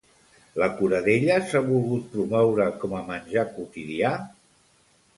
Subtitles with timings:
[0.61, 4.15] La coradella s'ha volgut promoure com a menjar quotidià?